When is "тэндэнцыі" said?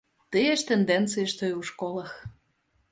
0.69-1.25